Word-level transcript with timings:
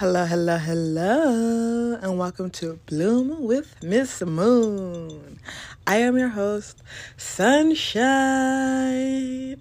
Hello, 0.00 0.24
hello, 0.24 0.56
hello, 0.56 1.98
and 2.00 2.18
welcome 2.18 2.48
to 2.52 2.80
Bloom 2.86 3.44
with 3.44 3.76
Miss 3.82 4.22
Moon. 4.22 5.38
I 5.86 5.96
am 5.96 6.16
your 6.16 6.30
host, 6.30 6.82
Sunshine. 7.18 8.00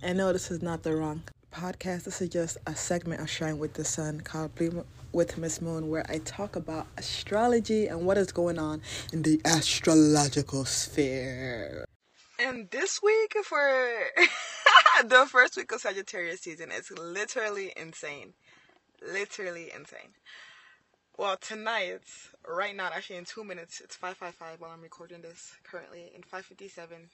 And 0.01 0.17
no, 0.17 0.31
this 0.31 0.49
is 0.49 0.61
not 0.61 0.83
the 0.83 0.95
wrong 0.95 1.23
podcast. 1.51 2.05
This 2.05 2.21
is 2.21 2.29
just 2.29 2.57
a 2.67 2.73
segment 2.73 3.19
of 3.19 3.29
Shine 3.29 3.57
with 3.57 3.73
the 3.73 3.83
Sun 3.83 4.21
called 4.21 4.55
Bloom 4.55 4.85
with 5.11 5.37
Miss 5.37 5.61
Moon, 5.61 5.89
where 5.89 6.05
I 6.09 6.19
talk 6.19 6.55
about 6.55 6.87
astrology 6.97 7.87
and 7.87 8.05
what 8.05 8.17
is 8.17 8.31
going 8.31 8.59
on 8.59 8.81
in 9.11 9.23
the 9.23 9.41
astrological 9.43 10.63
sphere. 10.63 11.83
And 12.39 12.71
this 12.71 13.01
week, 13.03 13.35
for 13.43 13.93
the 15.03 15.25
first 15.29 15.57
week 15.57 15.69
of 15.73 15.81
Sagittarius 15.81 16.39
season, 16.39 16.69
it's 16.71 16.91
literally 16.91 17.73
insane 17.75 18.35
literally 19.01 19.71
insane. 19.75 20.13
Well, 21.17 21.37
tonight, 21.37 22.01
right 22.47 22.75
now, 22.75 22.89
actually 22.93 23.17
in 23.17 23.25
two 23.25 23.43
minutes, 23.43 23.81
it's 23.81 23.97
5:55 23.97 24.59
while 24.59 24.71
I'm 24.71 24.81
recording 24.81 25.21
this. 25.21 25.53
Currently, 25.63 26.11
in 26.15 26.23
5:57, 26.23 27.09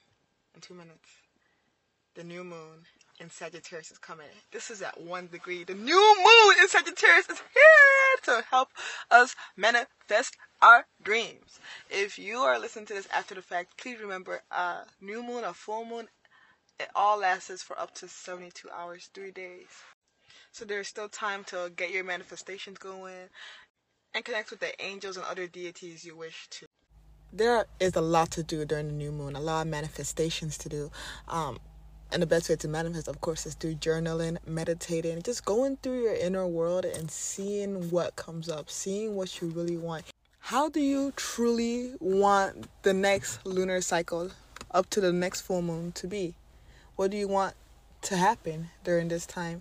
in 0.54 0.60
two 0.60 0.74
minutes, 0.74 1.08
the 2.14 2.22
new 2.22 2.44
moon 2.44 2.86
in 3.18 3.30
Sagittarius 3.30 3.90
is 3.90 3.98
coming. 3.98 4.28
This 4.52 4.70
is 4.70 4.80
at 4.82 5.00
one 5.00 5.26
degree. 5.26 5.64
The 5.64 5.74
new 5.74 6.16
moon 6.16 6.54
in 6.60 6.68
Sagittarius 6.68 7.28
is 7.28 7.38
here 7.38 8.16
to 8.24 8.44
help 8.50 8.68
us 9.10 9.34
manifest 9.56 10.36
our 10.62 10.86
dreams. 11.02 11.58
If 11.90 12.18
you 12.18 12.38
are 12.38 12.58
listening 12.58 12.86
to 12.86 12.94
this 12.94 13.08
after 13.12 13.34
the 13.34 13.42
fact, 13.42 13.76
please 13.76 14.00
remember 14.00 14.42
a 14.50 14.86
new 15.00 15.22
moon, 15.22 15.44
a 15.44 15.52
full 15.52 15.84
moon, 15.84 16.08
it 16.78 16.90
all 16.94 17.18
lasts 17.18 17.62
for 17.62 17.78
up 17.78 17.94
to 17.96 18.08
72 18.08 18.70
hours, 18.70 19.08
three 19.14 19.30
days. 19.30 19.68
So 20.56 20.64
there's 20.64 20.88
still 20.88 21.10
time 21.10 21.44
to 21.48 21.70
get 21.76 21.90
your 21.90 22.02
manifestations 22.02 22.78
going 22.78 23.28
and 24.14 24.24
connect 24.24 24.50
with 24.50 24.60
the 24.60 24.72
angels 24.82 25.18
and 25.18 25.26
other 25.26 25.46
deities 25.46 26.02
you 26.02 26.16
wish 26.16 26.48
to. 26.48 26.64
There 27.30 27.66
is 27.78 27.94
a 27.94 28.00
lot 28.00 28.30
to 28.30 28.42
do 28.42 28.64
during 28.64 28.86
the 28.86 28.94
new 28.94 29.12
moon, 29.12 29.36
a 29.36 29.40
lot 29.40 29.66
of 29.66 29.70
manifestations 29.70 30.56
to 30.56 30.70
do. 30.70 30.90
Um, 31.28 31.58
and 32.10 32.22
the 32.22 32.26
best 32.26 32.48
way 32.48 32.56
to 32.56 32.68
manifest, 32.68 33.06
of 33.06 33.20
course, 33.20 33.44
is 33.44 33.52
through 33.52 33.74
journaling, 33.74 34.38
meditating, 34.46 35.20
just 35.20 35.44
going 35.44 35.76
through 35.82 36.00
your 36.04 36.14
inner 36.14 36.46
world 36.46 36.86
and 36.86 37.10
seeing 37.10 37.90
what 37.90 38.16
comes 38.16 38.48
up, 38.48 38.70
seeing 38.70 39.14
what 39.14 39.42
you 39.42 39.48
really 39.48 39.76
want. 39.76 40.06
How 40.38 40.70
do 40.70 40.80
you 40.80 41.12
truly 41.16 41.92
want 42.00 42.70
the 42.80 42.94
next 42.94 43.44
lunar 43.44 43.82
cycle 43.82 44.30
up 44.70 44.88
to 44.88 45.02
the 45.02 45.12
next 45.12 45.42
full 45.42 45.60
moon 45.60 45.92
to 45.92 46.06
be? 46.06 46.34
What 46.94 47.10
do 47.10 47.18
you 47.18 47.28
want 47.28 47.56
to 48.00 48.16
happen 48.16 48.70
during 48.84 49.08
this 49.08 49.26
time? 49.26 49.60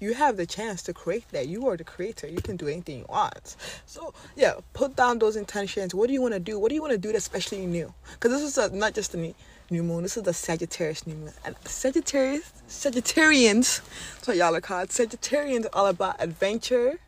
You 0.00 0.14
have 0.14 0.36
the 0.36 0.46
chance 0.46 0.82
to 0.82 0.92
create 0.92 1.28
that. 1.30 1.48
You 1.48 1.68
are 1.68 1.76
the 1.76 1.84
creator. 1.84 2.26
You 2.26 2.40
can 2.40 2.56
do 2.56 2.68
anything 2.68 2.98
you 2.98 3.06
want. 3.08 3.56
So 3.86 4.12
yeah, 4.36 4.54
put 4.72 4.96
down 4.96 5.18
those 5.18 5.36
intentions. 5.36 5.94
What 5.94 6.08
do 6.08 6.12
you 6.12 6.22
want 6.22 6.34
to 6.34 6.40
do? 6.40 6.58
What 6.58 6.68
do 6.68 6.74
you 6.74 6.80
want 6.82 6.92
to 6.92 6.98
do 6.98 7.12
that's 7.12 7.24
especially 7.24 7.66
new? 7.66 7.92
Because 8.12 8.32
this 8.32 8.42
is 8.42 8.58
a, 8.58 8.74
not 8.74 8.94
just 8.94 9.14
a 9.14 9.34
new 9.70 9.82
moon. 9.82 10.02
This 10.02 10.16
is 10.16 10.24
the 10.24 10.34
Sagittarius 10.34 11.06
new 11.06 11.14
moon. 11.14 11.32
And 11.44 11.56
Sagittarius, 11.64 12.52
Sagittarians, 12.68 13.80
that's 14.14 14.28
what 14.28 14.36
y'all 14.36 14.54
are 14.54 14.60
called. 14.60 14.88
Sagittarians 14.88 15.66
are 15.66 15.70
all 15.72 15.86
about 15.86 16.16
adventure, 16.18 16.98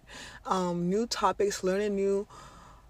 um, 0.47 0.89
new 0.89 1.07
topics, 1.07 1.63
learning 1.65 1.97
new 1.97 2.27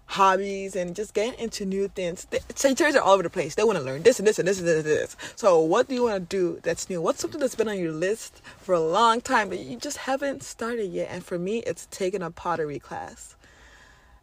hobbies 0.07 0.75
and 0.75 0.95
just 0.95 1.13
getting 1.13 1.39
into 1.39 1.65
new 1.65 1.87
things. 1.89 2.27
Sagittarius 2.55 2.95
are 2.95 3.01
all 3.01 3.13
over 3.13 3.23
the 3.23 3.29
place. 3.29 3.55
They 3.55 3.63
want 3.63 3.77
to 3.77 3.83
learn 3.83 4.03
this 4.03 4.19
and 4.19 4.27
this 4.27 4.39
and 4.39 4.47
this 4.47 4.59
and 4.59 4.67
this 4.67 4.77
and 4.77 4.85
this. 4.85 5.15
So, 5.35 5.59
what 5.59 5.87
do 5.87 5.95
you 5.95 6.03
want 6.03 6.29
to 6.29 6.37
do 6.37 6.59
that's 6.63 6.89
new? 6.89 7.01
What's 7.01 7.21
something 7.21 7.39
that's 7.39 7.55
been 7.55 7.67
on 7.67 7.79
your 7.79 7.91
list 7.91 8.41
for 8.57 8.73
a 8.73 8.79
long 8.79 9.21
time 9.21 9.49
but 9.49 9.59
you 9.59 9.77
just 9.77 9.97
haven't 9.97 10.43
started 10.43 10.91
yet? 10.91 11.09
And 11.11 11.23
for 11.23 11.37
me, 11.37 11.59
it's 11.59 11.87
taking 11.91 12.21
a 12.21 12.31
pottery 12.31 12.79
class 12.79 13.35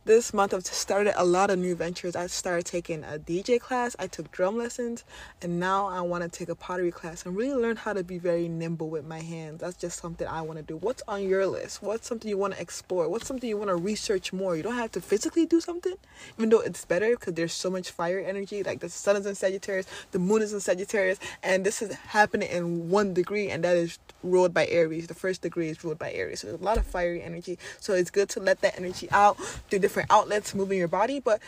this 0.05 0.35
month 0.35 0.53
I've 0.53 0.67
started 0.67 1.15
a 1.17 1.25
lot 1.25 1.51
of 1.51 1.59
new 1.59 1.75
ventures. 1.75 2.15
I 2.15 2.27
started 2.27 2.67
taking 2.67 3.05
a 3.05 3.19
DJ 3.19 3.59
class, 3.59 3.97
I 3.99 4.07
took 4.07 4.31
drum 4.31 4.59
lessons, 4.59 5.03
and 5.41 5.59
now 5.59 5.87
I 5.87 6.03
want 6.03 6.23
to 6.25 6.29
take 6.29 6.51
a 6.51 6.55
pottery 6.55 6.91
class 6.91 7.25
and 7.25 7.35
really 7.35 7.55
learn 7.55 7.77
how 7.77 7.95
to 7.95 8.05
be 8.05 8.19
very 8.19 8.47
nimble 8.47 8.91
with 8.91 9.07
my 9.07 9.21
hands. 9.21 9.63
That's 9.63 9.77
just 9.77 9.99
something 9.99 10.27
I 10.27 10.43
want 10.43 10.59
to 10.59 10.63
do. 10.63 10.77
What's 10.77 11.03
on 11.09 11.23
your 11.23 11.47
list? 11.47 11.83
What's 11.83 12.07
something 12.07 12.29
you 12.29 12.37
want 12.37 12.55
to 12.55 12.61
explore? 12.61 13.09
What's 13.09 13.27
something 13.27 13.49
you 13.49 13.57
want 13.57 13.71
to 13.71 13.77
research 13.77 14.33
more? 14.33 14.57
You 14.57 14.63
don't 14.63 14.75
have 14.75 14.93
to 14.93 15.01
physically 15.01 15.47
do 15.47 15.61
something, 15.61 15.97
even 16.39 16.51
though 16.51 16.61
it's 16.61 16.85
better 16.85 17.11
because 17.11 17.33
there's 17.33 17.55
so 17.55 17.71
much 17.71 17.91
fire 17.91 18.21
energy. 18.21 18.63
Like 18.63 18.81
the 18.81 18.91
sun 18.91 19.17
is 19.17 19.25
in 19.25 19.35
Sagittarius, 19.35 19.87
the 20.11 20.19
moon 20.19 20.43
is 20.43 20.53
in 20.53 20.61
Sagittarius, 20.61 21.19
and 21.43 21.65
this 21.65 21.81
is 21.81 21.95
happening 21.95 22.51
in 22.51 22.91
one 22.91 23.15
degree, 23.15 23.49
and 23.49 23.65
that 23.65 23.77
is 23.77 23.99
ruled 24.23 24.53
by 24.53 24.67
Aries. 24.67 25.07
The 25.07 25.15
first 25.15 25.43
degree 25.43 25.69
is 25.69 25.83
ruled 25.83 25.99
by 25.99 26.13
Aries. 26.13 26.41
So 26.41 26.49
there's 26.49 26.61
a 26.61 26.65
lot 26.65 26.77
of 26.77 26.87
fiery 26.87 27.23
energy. 27.23 27.59
So 27.81 27.95
it's 27.95 28.11
good 28.11 28.29
to 28.31 28.41
let 28.41 28.61
that 28.61 28.77
energy 28.79 29.09
out 29.11 29.39
through 29.71 29.79
different 29.79 29.94
different 29.95 30.11
outlets 30.11 30.57
moving 30.57 30.77
your 30.77 30.89
body, 30.89 31.21
but 31.21 31.41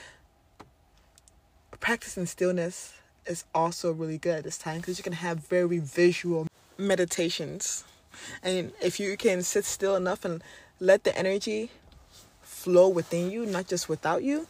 practicing 1.80 2.26
stillness 2.26 2.94
is 3.26 3.42
also 3.52 3.90
really 3.90 4.18
good 4.18 4.36
at 4.36 4.44
this 4.44 4.56
time 4.56 4.76
because 4.76 4.98
you 4.98 5.02
can 5.02 5.14
have 5.14 5.48
very 5.48 5.78
visual 5.80 6.46
meditations. 6.78 7.82
And 8.44 8.70
if 8.80 9.00
you 9.00 9.16
can 9.16 9.42
sit 9.42 9.64
still 9.64 9.96
enough 9.96 10.24
and 10.24 10.44
let 10.78 11.02
the 11.02 11.18
energy 11.18 11.72
flow 12.40 12.88
within 12.88 13.32
you, 13.32 13.44
not 13.46 13.66
just 13.66 13.88
without 13.88 14.22
you, 14.22 14.46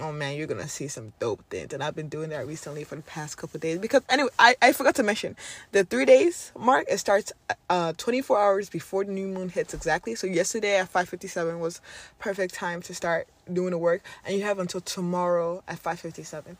oh 0.00 0.12
man, 0.12 0.36
you're 0.36 0.46
gonna 0.46 0.68
see 0.68 0.88
some 0.88 1.12
dope 1.18 1.42
things. 1.50 1.72
And 1.72 1.82
I've 1.82 1.94
been 1.94 2.08
doing 2.08 2.30
that 2.30 2.46
recently 2.46 2.84
for 2.84 2.96
the 2.96 3.02
past 3.02 3.36
couple 3.36 3.60
days 3.60 3.78
because 3.78 4.02
anyway, 4.08 4.30
I, 4.38 4.56
I 4.62 4.72
forgot 4.72 4.94
to 4.96 5.02
mention 5.02 5.36
the 5.72 5.84
three 5.84 6.04
days 6.04 6.52
mark. 6.58 6.86
It 6.88 6.98
starts 6.98 7.32
uh 7.68 7.92
24 7.96 8.38
hours 8.38 8.70
before 8.70 9.04
the 9.04 9.12
new 9.12 9.28
moon 9.28 9.48
hits 9.48 9.74
exactly. 9.74 10.14
So 10.14 10.26
yesterday 10.26 10.76
at 10.76 10.92
5:57 10.92 11.58
was 11.58 11.80
perfect 12.18 12.54
time 12.54 12.82
to 12.82 12.94
start 12.94 13.28
doing 13.52 13.72
the 13.72 13.78
work, 13.78 14.02
and 14.24 14.36
you 14.36 14.42
have 14.44 14.58
until 14.58 14.80
tomorrow 14.80 15.62
at 15.68 15.82
5:57. 15.82 16.56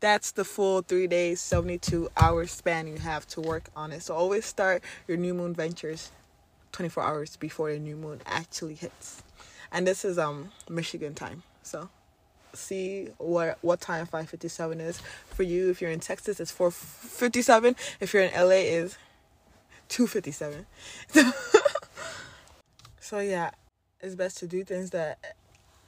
That's 0.00 0.30
the 0.32 0.44
full 0.44 0.82
three 0.82 1.06
days, 1.06 1.40
72 1.40 2.10
hours 2.16 2.50
span 2.50 2.86
you 2.86 2.98
have 2.98 3.26
to 3.28 3.40
work 3.40 3.70
on 3.74 3.92
it. 3.92 4.02
So 4.02 4.14
always 4.14 4.44
start 4.44 4.82
your 5.06 5.16
new 5.16 5.34
moon 5.34 5.54
ventures 5.54 6.10
24 6.72 7.02
hours 7.02 7.36
before 7.36 7.72
the 7.72 7.78
new 7.78 7.96
moon 7.96 8.20
actually 8.26 8.74
hits. 8.74 9.22
And 9.72 9.86
this 9.86 10.04
is 10.04 10.18
um 10.18 10.50
Michigan 10.68 11.14
time. 11.14 11.42
So 11.62 11.88
see 12.54 13.08
what 13.18 13.58
what 13.62 13.80
time 13.80 14.06
557 14.06 14.80
is 14.80 15.00
for 15.26 15.42
you. 15.42 15.70
If 15.70 15.80
you're 15.80 15.90
in 15.90 16.00
texas 16.00 16.40
it's 16.40 16.50
457 16.50 17.76
if 18.00 18.12
you're 18.12 18.24
in 18.24 18.32
la 18.34 18.50
is 18.50 18.96
257 19.88 20.66
so 23.00 23.18
yeah 23.20 23.50
it's 24.00 24.14
best 24.14 24.38
to 24.38 24.46
do 24.46 24.64
things 24.64 24.90
that 24.90 25.18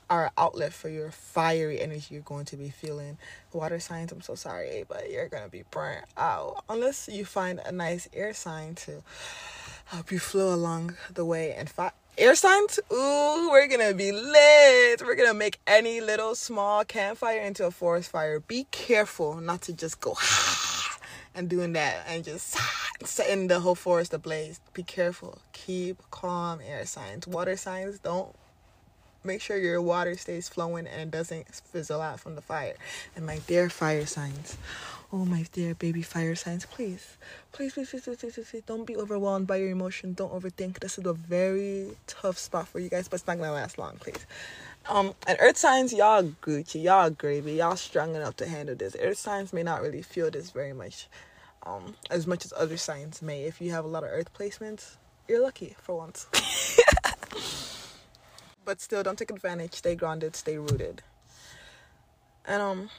are 0.09 0.33
outlet 0.37 0.73
for 0.73 0.89
your 0.89 1.11
fiery 1.11 1.81
energy 1.81 2.07
you're 2.15 2.23
going 2.23 2.45
to 2.47 2.57
be 2.57 2.71
feeling. 2.71 3.19
Water 3.53 3.79
signs 3.79 4.13
i'm 4.13 4.21
so 4.21 4.35
sorry 4.35 4.85
but 4.89 5.11
you're 5.11 5.29
gonna 5.29 5.49
be 5.49 5.65
burnt 5.71 6.05
out. 6.17 6.65
Unless 6.69 7.09
you 7.09 7.25
find 7.25 7.61
a 7.65 7.73
nice 7.73 8.09
air 8.13 8.35
sign 8.35 8.75
to 8.77 9.03
help 9.87 10.13
you 10.13 10.19
flow 10.19 10.55
along 10.55 10.97
the 11.13 11.25
way. 11.25 11.53
And 11.53 11.69
fi- 11.69 11.93
air 12.21 12.35
signs, 12.35 12.79
ooh, 12.93 13.49
we're 13.51 13.67
gonna 13.67 13.95
be 13.95 14.13
lit. 14.13 15.01
We're 15.01 15.15
gonna 15.15 15.33
make 15.33 15.59
any 15.67 16.03
little 16.03 16.35
small 16.35 16.85
campfire 16.85 17.41
into 17.41 17.65
a 17.65 17.71
forest 17.71 18.11
fire. 18.11 18.41
Be 18.41 18.67
careful 18.71 19.41
not 19.41 19.63
to 19.63 19.73
just 19.73 20.01
go 20.01 20.17
and 21.35 21.49
doing 21.49 21.73
that 21.73 22.05
and 22.07 22.23
just 22.23 22.59
setting 23.05 23.47
the 23.47 23.59
whole 23.59 23.75
forest 23.75 24.13
ablaze. 24.13 24.61
Be 24.75 24.83
careful. 24.83 25.39
Keep 25.55 26.03
calm, 26.11 26.61
air 26.63 26.85
signs. 26.85 27.27
Water 27.27 27.57
signs, 27.57 27.99
don't 27.99 28.37
make 29.25 29.41
sure 29.41 29.57
your 29.57 29.83
water 29.83 30.17
stays 30.17 30.49
flowing 30.49 30.87
and 30.87 31.11
doesn't 31.11 31.47
fizzle 31.55 32.01
out 32.01 32.21
from 32.21 32.35
the 32.35 32.43
fire. 32.43 32.75
And 33.15 33.27
my 33.27 33.39
dear 33.47 33.71
fire 33.71 34.07
signs, 34.07 34.57
Oh, 35.13 35.25
my 35.25 35.45
dear 35.51 35.75
baby 35.75 36.03
fire 36.03 36.37
signs, 36.37 36.67
please, 36.67 37.17
please, 37.51 37.75
please, 37.75 37.91
please, 37.91 38.05
please, 38.05 38.17
please, 38.17 38.33
please, 38.33 38.49
please, 38.49 38.63
don't 38.65 38.85
be 38.85 38.97
overwhelmed 38.97 39.49
by 39.49 39.57
your 39.57 39.71
emotion. 39.71 40.13
Don't 40.13 40.33
overthink. 40.33 40.79
This 40.79 40.99
is 40.99 41.05
a 41.05 41.13
very 41.13 41.97
tough 42.07 42.39
spot 42.39 42.69
for 42.69 42.79
you 42.79 42.89
guys, 42.89 43.09
but 43.09 43.17
it's 43.17 43.27
not 43.27 43.39
gonna 43.39 43.51
last 43.51 43.77
long, 43.77 43.97
please. 43.97 44.25
Um, 44.89 45.15
and 45.27 45.37
earth 45.41 45.57
signs, 45.57 45.93
y'all 45.93 46.23
Gucci, 46.43 46.85
y'all 46.85 47.11
gravy, 47.11 47.55
y'all 47.55 47.75
strong 47.75 48.15
enough 48.15 48.37
to 48.37 48.47
handle 48.47 48.77
this. 48.77 48.95
Earth 49.01 49.19
signs 49.19 49.53
may 49.53 49.65
not 49.65 49.83
really 49.83 50.03
feel 50.03 50.31
this 50.31 50.53
very 50.53 50.73
much, 50.73 51.09
um, 51.65 51.97
as 52.09 52.29
much 52.29 52.45
as 52.45 52.53
other 52.57 52.77
signs 52.77 53.21
may. 53.21 53.43
If 53.43 53.61
you 53.61 53.73
have 53.73 53.85
a 53.85 53.89
lot 53.89 54.05
of 54.05 54.11
earth 54.11 54.33
placements, 54.33 54.95
you're 55.27 55.43
lucky 55.43 55.75
for 55.81 55.97
once. 55.97 56.29
but 58.65 58.81
still, 58.81 59.03
don't 59.03 59.19
take 59.19 59.31
advantage. 59.31 59.75
Stay 59.75 59.95
grounded. 59.95 60.37
Stay 60.37 60.59
rooted. 60.59 61.03
And 62.47 62.63
um 62.63 62.91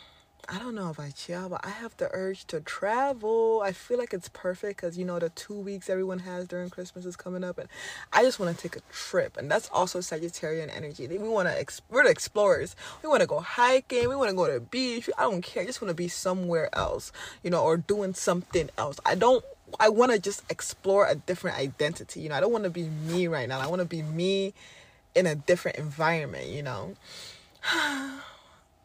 I 0.49 0.57
don't 0.57 0.75
know 0.75 0.89
about 0.89 1.29
y'all, 1.29 1.49
but 1.49 1.63
I 1.63 1.69
have 1.69 1.95
the 1.97 2.09
urge 2.11 2.45
to 2.47 2.59
travel. 2.61 3.61
I 3.63 3.71
feel 3.71 3.97
like 3.97 4.13
it's 4.13 4.27
perfect 4.29 4.81
because 4.81 4.97
you 4.97 5.05
know 5.05 5.19
the 5.19 5.29
two 5.29 5.53
weeks 5.53 5.89
everyone 5.89 6.19
has 6.19 6.47
during 6.47 6.69
Christmas 6.69 7.05
is 7.05 7.15
coming 7.15 7.43
up, 7.43 7.57
and 7.57 7.69
I 8.11 8.23
just 8.23 8.39
want 8.39 8.55
to 8.55 8.61
take 8.61 8.75
a 8.75 8.81
trip. 8.91 9.37
And 9.37 9.49
that's 9.49 9.69
also 9.71 9.99
Sagittarian 9.99 10.75
energy. 10.75 11.07
We 11.07 11.19
want 11.19 11.47
to 11.47 11.57
ex- 11.57 11.81
we're 11.89 12.03
the 12.03 12.09
explorers. 12.09 12.75
We 13.03 13.07
want 13.07 13.21
to 13.21 13.27
go 13.27 13.39
hiking. 13.39 14.09
We 14.09 14.15
want 14.15 14.29
to 14.29 14.35
go 14.35 14.47
to 14.47 14.53
the 14.53 14.59
beach. 14.59 15.09
I 15.17 15.23
don't 15.23 15.41
care. 15.41 15.63
I 15.63 15.65
just 15.65 15.81
want 15.81 15.89
to 15.89 15.95
be 15.95 16.07
somewhere 16.07 16.73
else, 16.75 17.11
you 17.43 17.49
know, 17.49 17.63
or 17.63 17.77
doing 17.77 18.13
something 18.13 18.69
else. 18.77 18.99
I 19.05 19.15
don't. 19.15 19.45
I 19.79 19.89
want 19.89 20.11
to 20.11 20.19
just 20.19 20.43
explore 20.49 21.07
a 21.07 21.15
different 21.15 21.57
identity. 21.57 22.19
You 22.19 22.29
know, 22.29 22.35
I 22.35 22.41
don't 22.41 22.51
want 22.51 22.65
to 22.65 22.69
be 22.69 22.89
me 22.89 23.27
right 23.27 23.47
now. 23.47 23.59
I 23.59 23.67
want 23.67 23.79
to 23.79 23.87
be 23.87 24.01
me 24.01 24.53
in 25.15 25.25
a 25.25 25.35
different 25.35 25.77
environment, 25.77 26.47
you 26.47 26.63
know. 26.63 26.95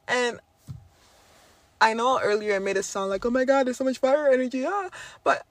and 0.08 0.40
I 1.80 1.94
know 1.94 2.20
earlier 2.22 2.56
I 2.56 2.58
made 2.58 2.76
it 2.76 2.84
sound 2.84 3.10
like, 3.10 3.24
oh 3.24 3.30
my 3.30 3.44
god, 3.44 3.66
there's 3.66 3.76
so 3.76 3.84
much 3.84 3.98
fire 3.98 4.28
energy, 4.28 4.64
ah. 4.66 4.88
But 5.24 5.44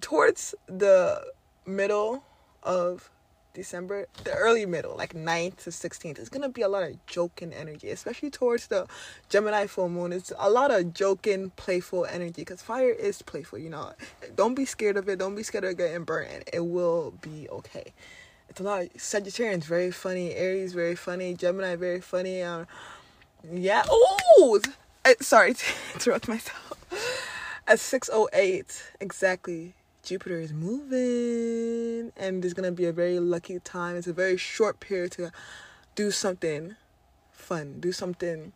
towards 0.00 0.54
the 0.66 1.24
middle 1.66 2.24
of 2.62 3.10
December, 3.54 4.08
the 4.24 4.32
early 4.32 4.66
middle, 4.66 4.96
like 4.96 5.14
9th 5.14 5.58
to 5.64 5.70
16th, 5.70 6.18
it's 6.18 6.28
gonna 6.28 6.48
be 6.48 6.62
a 6.62 6.68
lot 6.68 6.82
of 6.82 7.06
joking 7.06 7.52
energy, 7.52 7.88
especially 7.90 8.30
towards 8.30 8.66
the 8.66 8.86
Gemini 9.28 9.68
full 9.68 9.88
moon. 9.88 10.12
It's 10.12 10.32
a 10.36 10.50
lot 10.50 10.72
of 10.72 10.92
joking, 10.92 11.50
playful 11.50 12.04
energy 12.04 12.42
because 12.42 12.62
fire 12.62 12.90
is 12.90 13.22
playful, 13.22 13.60
you 13.60 13.70
know. 13.70 13.92
Don't 14.34 14.54
be 14.54 14.64
scared 14.64 14.96
of 14.96 15.08
it, 15.08 15.20
don't 15.20 15.36
be 15.36 15.44
scared 15.44 15.64
of 15.64 15.76
getting 15.76 16.02
burnt, 16.02 16.50
it 16.52 16.66
will 16.66 17.12
be 17.20 17.48
okay. 17.48 17.92
It's 18.54 18.60
a 18.60 18.62
lot 18.62 18.82
Sagittarians, 18.96 19.64
very 19.64 19.90
funny, 19.90 20.32
Aries, 20.32 20.74
very 20.74 20.94
funny, 20.94 21.34
Gemini, 21.34 21.74
very 21.74 22.00
funny. 22.00 22.40
Um, 22.40 22.68
yeah, 23.52 23.82
oh, 23.90 24.60
sorry 25.20 25.54
to 25.54 25.64
interrupt 25.92 26.28
myself. 26.28 26.78
At 27.66 27.78
6.08, 27.78 28.92
exactly 29.00 29.74
Jupiter 30.04 30.38
is 30.38 30.52
moving 30.52 32.12
and 32.16 32.44
it's 32.44 32.54
gonna 32.54 32.70
be 32.70 32.84
a 32.84 32.92
very 32.92 33.18
lucky 33.18 33.58
time. 33.58 33.96
It's 33.96 34.06
a 34.06 34.12
very 34.12 34.36
short 34.36 34.78
period 34.78 35.10
to 35.12 35.32
do 35.96 36.12
something 36.12 36.76
fun, 37.32 37.80
do 37.80 37.90
something 37.90 38.52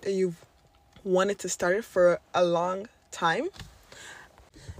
that 0.00 0.10
you've 0.10 0.44
wanted 1.04 1.38
to 1.38 1.48
start 1.48 1.76
it 1.76 1.84
for 1.84 2.18
a 2.34 2.44
long 2.44 2.88
time 3.12 3.46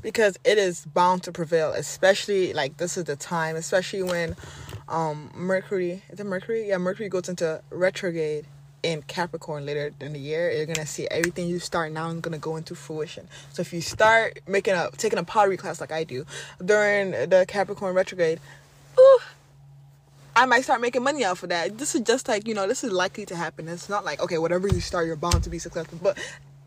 because 0.03 0.39
it 0.45 0.59
is 0.59 0.87
bound 0.87 1.23
to 1.23 1.33
prevail 1.33 1.73
especially 1.73 2.53
like 2.53 2.77
this 2.79 2.97
is 2.97 3.05
the 3.05 3.17
time 3.17 3.57
especially 3.57 4.03
when 4.03 4.37
um 4.89 5.31
mercury 5.35 6.03
is 6.11 6.21
it 6.21 6.27
mercury 6.27 6.69
yeah 6.69 6.79
mercury 6.79 7.09
goes 7.09 7.29
into 7.29 7.61
retrograde 7.71 8.47
in 8.83 9.03
Capricorn 9.03 9.67
later 9.67 9.93
in 10.01 10.13
the 10.13 10.19
year, 10.19 10.51
you're 10.51 10.67
gonna 10.67 10.87
see 10.87 11.07
everything 11.11 11.49
you 11.49 11.59
start 11.59 11.93
now 11.93 12.09
is 12.11 12.21
gonna 12.21 12.39
go 12.39 12.57
into 12.57 12.75
fruition. 12.75 13.29
So 13.53 13.61
if 13.61 13.73
you 13.73 13.81
start 13.81 14.41
making 14.47 14.75
a 14.75 14.91
taking 14.97 15.19
a 15.19 15.25
pottery 15.25 15.57
class 15.57 15.81
like 15.81 15.93
I 15.93 16.05
do 16.05 16.25
during 16.65 17.11
the 17.11 17.45
Capricorn 17.47 17.95
retrograde, 17.95 18.41
ooh, 18.99 19.19
I 20.35 20.47
might 20.47 20.63
start 20.63 20.81
making 20.81 21.03
money 21.03 21.25
off 21.25 21.43
of 21.43 21.51
that. 21.51 21.77
This 21.79 21.95
is 21.95 22.03
just 22.03 22.29
like 22.29 22.47
you 22.47 22.55
know, 22.55 22.67
this 22.67 22.85
is 22.85 22.93
likely 22.93 23.27
to 23.27 23.37
happen. 23.37 23.69
It's 23.69 23.89
not 23.89 24.05
like 24.05 24.21
okay, 24.23 24.39
whatever 24.39 24.69
you 24.69 24.81
start, 24.81 25.07
you're 25.07 25.17
bound 25.17 25.43
to 25.45 25.51
be 25.51 25.59
successful. 25.59 25.99
But 26.03 26.19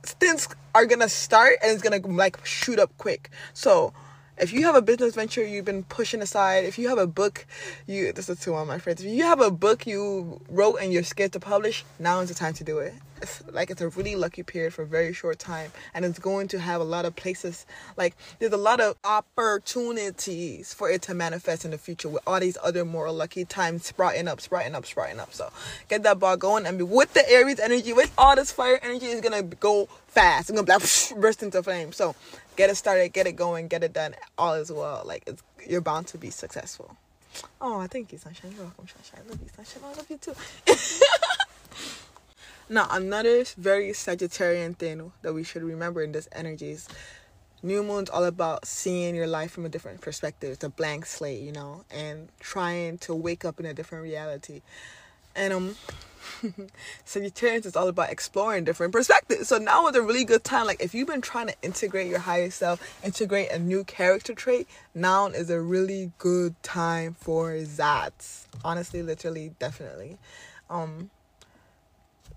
things 0.04 0.48
are 0.76 0.86
gonna 0.86 1.10
start 1.10 1.58
and 1.62 1.72
it's 1.72 1.82
gonna 1.82 2.06
like 2.06 2.44
shoot 2.46 2.80
up 2.80 2.92
quick. 2.98 3.30
So 3.54 3.94
if 4.38 4.52
you 4.52 4.64
have 4.64 4.76
a 4.76 4.82
business 4.82 5.16
venture 5.16 5.46
you've 5.46 5.66
been 5.66 5.84
pushing 5.84 6.22
aside, 6.22 6.66
if 6.66 6.78
you 6.78 6.90
have 6.90 6.98
a 6.98 7.08
book 7.08 7.46
you 7.88 8.12
this 8.14 8.30
is 8.30 8.40
to 8.42 8.52
one 8.52 8.64
of 8.64 8.68
my 8.68 8.80
friends, 8.80 9.04
if 9.04 9.12
you 9.12 9.24
have 9.24 9.42
a 9.42 9.52
book 9.52 9.88
you 9.88 10.42
wrote 10.50 10.78
and 10.82 10.92
you're 10.92 11.04
scared 11.04 11.32
to 11.34 11.40
publish, 11.40 11.86
now 12.00 12.20
is 12.20 12.30
the 12.30 12.36
time 12.36 12.54
to 12.54 12.64
do 12.64 12.80
it. 12.80 12.94
Like 13.52 13.70
it's 13.70 13.82
a 13.82 13.90
really 13.90 14.16
lucky 14.16 14.44
period 14.44 14.74
for 14.74 14.84
a 14.84 14.88
very 14.88 15.14
short 15.14 15.40
time 15.40 15.72
and 15.94 16.06
it's 16.06 16.20
going 16.20 16.48
to 16.50 16.60
have 16.60 16.82
a 16.82 16.84
lot 16.84 17.06
of 17.06 17.16
places 17.16 17.66
like 17.98 18.16
there's 18.40 18.54
a 18.54 18.58
lot 18.58 18.80
of 18.80 18.96
opportunities 19.04 20.74
for 20.74 20.90
it 20.90 21.02
to 21.04 21.14
manifest 21.14 21.66
in 21.66 21.72
the 21.72 21.78
future 21.78 22.10
with 22.10 22.24
all 22.28 22.40
these 22.40 22.58
other 22.64 22.86
more 22.86 23.12
lucky 23.12 23.46
times 23.46 23.86
sprouting 23.86 24.28
up, 24.28 24.42
sprouting 24.42 24.76
up, 24.76 24.86
sprouting 24.86 25.20
up. 25.20 25.34
So 25.34 25.52
get 25.90 26.04
that 26.04 26.20
ball 26.20 26.38
going 26.38 26.66
and 26.66 26.78
be 26.78 26.84
with 26.84 27.14
the 27.14 27.28
Aries 27.30 27.60
energy, 27.60 27.94
with 27.94 28.14
all 28.18 28.36
this 28.36 28.52
fire 28.52 28.80
energy 28.82 29.08
is 29.08 29.22
gonna 29.22 29.44
go 29.44 29.88
fast. 30.08 30.50
It's 30.50 30.60
gonna 30.60 30.72
like, 30.72 31.22
burst 31.22 31.44
into 31.44 31.62
flame. 31.64 31.92
So 31.92 32.16
get 32.56 32.70
it 32.70 32.76
started, 32.76 33.14
get 33.14 33.28
it 33.28 33.34
going, 33.34 33.68
get 33.68 33.84
it 33.84 33.94
done. 33.94 34.16
All 34.38 34.54
is 34.54 34.72
well. 34.72 35.04
Like 35.06 35.24
it's 35.28 35.44
you're 35.68 35.82
bound 35.82 36.08
to 36.08 36.18
be 36.18 36.30
successful. 36.30 36.98
Oh, 37.60 37.86
thank 37.88 38.12
you, 38.12 38.18
Sunshine. 38.18 38.52
You're 38.52 38.66
welcome, 38.66 38.88
Sunshine. 38.88 39.26
I 39.26 39.30
love 39.30 39.40
you, 39.42 39.50
Sunshine. 39.56 39.84
I 39.84 39.98
love 39.98 40.10
you 40.10 40.18
too. 40.18 40.34
now, 42.70 42.88
another 42.90 43.44
very 43.58 43.90
Sagittarian 43.90 44.76
thing 44.78 45.12
that 45.22 45.34
we 45.34 45.44
should 45.44 45.64
remember 45.64 46.02
in 46.02 46.12
this 46.12 46.30
energy 46.32 46.72
is 46.72 46.88
new 47.62 47.84
moon's 47.84 48.10
all 48.10 48.26
about 48.26 48.66
seeing 48.66 49.16
your 49.16 49.28
life 49.28 49.52
from 49.52 49.66
a 49.66 49.70
different 49.70 50.02
perspective. 50.02 50.52
It's 50.52 50.64
a 50.64 50.70
blank 50.70 51.06
slate, 51.06 51.42
you 51.42 51.52
know, 51.52 51.86
and 51.92 52.30
trying 52.40 52.98
to 53.00 53.16
wake 53.16 53.46
up 53.46 53.60
in 53.60 53.66
a 53.66 53.74
different 53.74 54.04
reality. 54.04 54.62
And 55.36 55.54
um 55.54 55.76
Sagittarius 57.06 57.66
is 57.66 57.76
all 57.76 57.88
about 57.88 58.10
exploring 58.10 58.64
different 58.64 58.94
perspectives. 58.94 59.48
So 59.48 59.58
now 59.58 59.88
is 59.88 59.96
a 59.96 60.02
really 60.02 60.24
good 60.24 60.44
time. 60.44 60.68
Like 60.68 60.82
if 60.82 60.94
you've 60.94 61.08
been 61.08 61.22
trying 61.22 61.48
to 61.48 61.56
integrate 61.62 62.08
your 62.08 62.20
higher 62.20 62.50
self, 62.50 62.82
integrate 63.04 63.52
a 63.52 63.60
new 63.60 63.84
character 63.84 64.34
trait, 64.34 64.68
now 64.94 65.28
is 65.28 65.50
a 65.50 65.60
really 65.60 66.12
good 66.18 66.62
time 66.64 67.14
for 67.14 67.60
that. 67.60 68.14
Honestly, 68.64 69.02
literally, 69.02 69.54
definitely. 69.60 70.18
Um 70.70 71.10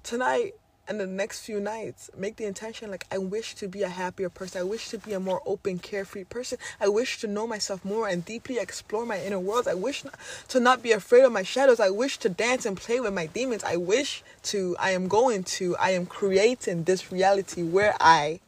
tonight 0.06 0.54
and 0.86 1.00
the 1.00 1.06
next 1.06 1.40
few 1.40 1.58
nights 1.58 2.10
make 2.16 2.36
the 2.36 2.44
intention 2.44 2.92
like 2.92 3.04
i 3.10 3.18
wish 3.18 3.56
to 3.56 3.66
be 3.66 3.82
a 3.82 3.88
happier 3.88 4.30
person. 4.30 4.60
I 4.60 4.64
wish 4.64 4.88
to 4.90 4.98
be 4.98 5.12
a 5.12 5.18
more 5.18 5.42
open 5.44 5.80
carefree 5.80 6.24
person. 6.24 6.58
I 6.80 6.86
wish 6.86 7.18
to 7.22 7.26
know 7.26 7.44
myself 7.46 7.84
more 7.84 8.06
and 8.06 8.24
deeply 8.24 8.58
explore 8.58 9.04
my 9.04 9.20
inner 9.20 9.40
worlds. 9.40 9.66
I 9.66 9.74
wish 9.74 10.04
not, 10.04 10.14
to 10.48 10.60
not 10.60 10.80
be 10.80 10.92
afraid 10.92 11.24
of 11.24 11.32
my 11.32 11.42
shadows. 11.42 11.80
I 11.80 11.90
wish 11.90 12.18
to 12.18 12.28
dance 12.28 12.64
and 12.64 12.76
play 12.76 13.00
with 13.00 13.14
my 13.14 13.26
demons. 13.26 13.64
I 13.64 13.76
wish 13.76 14.22
to 14.44 14.76
i 14.78 14.92
am 14.92 15.08
going 15.08 15.42
to 15.58 15.76
i 15.78 15.90
am 15.90 16.06
creating 16.06 16.84
this 16.84 17.10
reality 17.10 17.64
where 17.64 17.96
i 18.00 18.38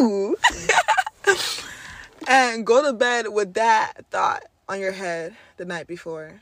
ooh 0.00 0.34
and 2.26 2.66
go 2.66 2.82
to 2.82 2.92
bed 2.92 3.28
with 3.28 3.54
that 3.54 4.06
thought 4.10 4.42
on 4.68 4.80
your 4.80 4.92
head 4.92 5.36
the 5.56 5.64
night 5.64 5.86
before. 5.86 6.40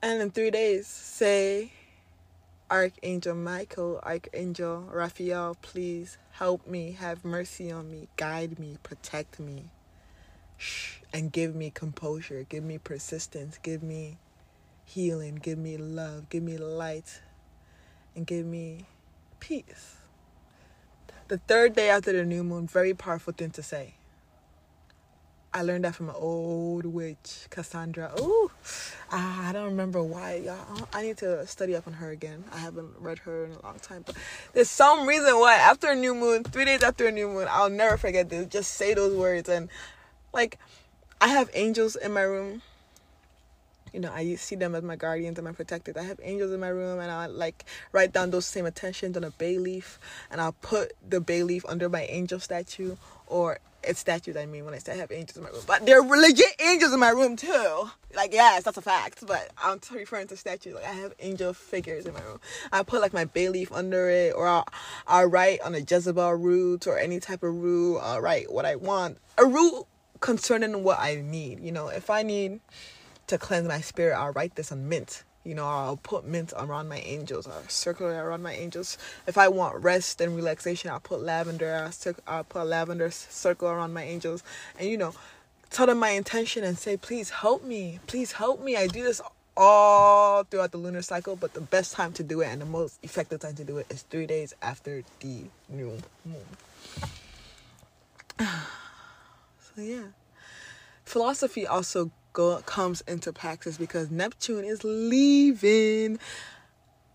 And 0.00 0.22
in 0.22 0.30
three 0.30 0.50
days 0.50 0.86
say 0.86 1.72
Archangel 2.68 3.36
Michael, 3.36 4.00
Archangel 4.02 4.88
Raphael, 4.92 5.56
please 5.62 6.18
help 6.32 6.66
me, 6.66 6.92
have 6.92 7.24
mercy 7.24 7.70
on 7.70 7.88
me, 7.90 8.08
guide 8.16 8.58
me, 8.58 8.76
protect 8.82 9.38
me, 9.38 9.70
and 11.12 11.30
give 11.30 11.54
me 11.54 11.70
composure, 11.70 12.44
give 12.48 12.64
me 12.64 12.78
persistence, 12.78 13.58
give 13.62 13.84
me 13.84 14.18
healing, 14.84 15.36
give 15.36 15.58
me 15.58 15.76
love, 15.76 16.28
give 16.28 16.42
me 16.42 16.56
light, 16.56 17.20
and 18.16 18.26
give 18.26 18.44
me 18.44 18.86
peace. 19.38 19.96
The 21.28 21.38
third 21.38 21.74
day 21.76 21.88
after 21.90 22.12
the 22.12 22.24
new 22.24 22.42
moon, 22.42 22.66
very 22.66 22.94
powerful 22.94 23.32
thing 23.32 23.50
to 23.50 23.62
say. 23.62 23.94
I 25.56 25.62
learned 25.62 25.86
that 25.86 25.94
from 25.94 26.10
an 26.10 26.14
old 26.18 26.84
witch, 26.84 27.46
Cassandra. 27.48 28.12
Oh, 28.14 28.50
I 29.10 29.52
don't 29.54 29.64
remember 29.64 30.02
why. 30.02 30.42
Y'all. 30.44 30.86
I 30.92 31.00
need 31.00 31.16
to 31.16 31.46
study 31.46 31.74
up 31.74 31.86
on 31.86 31.94
her 31.94 32.10
again. 32.10 32.44
I 32.52 32.58
haven't 32.58 32.90
read 33.00 33.20
her 33.20 33.46
in 33.46 33.52
a 33.52 33.62
long 33.62 33.78
time. 33.80 34.02
But 34.04 34.16
there's 34.52 34.68
some 34.68 35.08
reason 35.08 35.32
why 35.40 35.54
after 35.54 35.86
a 35.88 35.94
new 35.94 36.14
moon, 36.14 36.44
three 36.44 36.66
days 36.66 36.82
after 36.82 37.06
a 37.06 37.10
new 37.10 37.28
moon, 37.28 37.46
I'll 37.50 37.70
never 37.70 37.96
forget 37.96 38.28
this. 38.28 38.48
Just 38.48 38.72
say 38.72 38.92
those 38.92 39.16
words. 39.16 39.48
And 39.48 39.70
like, 40.34 40.58
I 41.22 41.28
have 41.28 41.48
angels 41.54 41.96
in 41.96 42.12
my 42.12 42.20
room. 42.20 42.60
You 43.94 44.00
know, 44.00 44.12
I 44.12 44.34
see 44.34 44.56
them 44.56 44.74
as 44.74 44.82
my 44.82 44.96
guardians 44.96 45.38
and 45.38 45.46
my 45.46 45.52
protectors. 45.52 45.96
I 45.96 46.02
have 46.02 46.20
angels 46.22 46.52
in 46.52 46.60
my 46.60 46.68
room, 46.68 47.00
and 47.00 47.10
I 47.10 47.26
like 47.26 47.64
write 47.92 48.12
down 48.12 48.30
those 48.30 48.44
same 48.44 48.66
intentions 48.66 49.16
on 49.16 49.24
a 49.24 49.30
bay 49.30 49.56
leaf, 49.56 49.98
and 50.30 50.38
I'll 50.38 50.52
put 50.52 50.92
the 51.08 51.18
bay 51.18 51.42
leaf 51.42 51.64
under 51.66 51.88
my 51.88 52.02
angel 52.02 52.40
statue 52.40 52.96
or 53.26 53.58
it's 53.86 54.00
statues 54.00 54.36
I 54.36 54.46
mean 54.46 54.64
when 54.64 54.74
I 54.74 54.78
say 54.78 54.92
I 54.92 54.96
have 54.96 55.12
angels 55.12 55.36
in 55.36 55.42
my 55.42 55.50
room. 55.50 55.62
But 55.66 55.86
there 55.86 56.00
are 56.00 56.06
legit 56.06 56.60
angels 56.60 56.92
in 56.92 57.00
my 57.00 57.10
room 57.10 57.36
too. 57.36 57.90
Like 58.14 58.32
yes, 58.32 58.64
that's 58.64 58.76
a 58.76 58.82
fact. 58.82 59.26
But 59.26 59.50
I'm 59.62 59.80
referring 59.92 60.26
to 60.28 60.36
statues. 60.36 60.74
Like 60.74 60.84
I 60.84 60.92
have 60.92 61.14
angel 61.18 61.52
figures 61.52 62.06
in 62.06 62.14
my 62.14 62.22
room. 62.22 62.40
I 62.72 62.82
put 62.82 63.00
like 63.00 63.12
my 63.12 63.24
bay 63.24 63.48
leaf 63.48 63.72
under 63.72 64.08
it, 64.08 64.34
or 64.34 64.46
I'll, 64.46 64.66
I'll 65.06 65.26
write 65.26 65.60
on 65.62 65.74
a 65.74 65.80
Jezebel 65.80 66.34
root 66.34 66.86
or 66.86 66.98
any 66.98 67.20
type 67.20 67.42
of 67.42 67.54
root. 67.54 67.98
I'll 67.98 68.20
write 68.20 68.52
what 68.52 68.64
I 68.64 68.76
want. 68.76 69.18
A 69.38 69.46
root 69.46 69.84
concerning 70.20 70.82
what 70.82 70.98
I 70.98 71.16
need. 71.16 71.60
You 71.60 71.72
know, 71.72 71.88
if 71.88 72.10
I 72.10 72.22
need 72.22 72.60
to 73.26 73.38
cleanse 73.38 73.68
my 73.68 73.80
spirit, 73.80 74.14
I'll 74.14 74.32
write 74.32 74.54
this 74.56 74.72
on 74.72 74.88
mint. 74.88 75.24
You 75.46 75.54
know, 75.54 75.66
I'll 75.66 75.96
put 75.96 76.26
mint 76.26 76.52
around 76.56 76.88
my 76.88 76.98
angels. 76.98 77.46
I'll 77.46 77.68
circle 77.68 78.08
around 78.08 78.42
my 78.42 78.52
angels. 78.52 78.98
If 79.28 79.38
I 79.38 79.46
want 79.46 79.80
rest 79.80 80.20
and 80.20 80.34
relaxation, 80.34 80.90
I'll 80.90 80.98
put 80.98 81.22
lavender. 81.22 81.72
I'll, 81.84 81.92
cir- 81.92 82.16
I'll 82.26 82.42
put 82.42 82.66
lavender 82.66 83.12
circle 83.12 83.68
around 83.68 83.94
my 83.94 84.02
angels. 84.02 84.42
And, 84.76 84.88
you 84.88 84.98
know, 84.98 85.14
tell 85.70 85.86
them 85.86 86.00
my 86.00 86.10
intention 86.10 86.64
and 86.64 86.76
say, 86.76 86.96
please 86.96 87.30
help 87.30 87.62
me. 87.62 88.00
Please 88.08 88.32
help 88.32 88.60
me. 88.60 88.76
I 88.76 88.88
do 88.88 89.04
this 89.04 89.22
all 89.56 90.42
throughout 90.42 90.72
the 90.72 90.78
lunar 90.78 91.02
cycle, 91.02 91.36
but 91.36 91.54
the 91.54 91.60
best 91.60 91.94
time 91.94 92.12
to 92.14 92.24
do 92.24 92.40
it 92.40 92.46
and 92.46 92.60
the 92.60 92.66
most 92.66 92.98
effective 93.04 93.38
time 93.38 93.54
to 93.54 93.64
do 93.64 93.78
it 93.78 93.86
is 93.88 94.02
three 94.02 94.26
days 94.26 94.52
after 94.62 95.04
the 95.20 95.44
new 95.68 95.96
moon. 96.24 96.44
so, 98.40 99.80
yeah. 99.80 100.06
Philosophy 101.04 101.68
also 101.68 102.10
go, 102.36 102.58
comes 102.66 103.00
into 103.08 103.32
practice 103.32 103.78
because 103.78 104.10
Neptune 104.10 104.64
is 104.64 104.84
leaving 104.84 106.18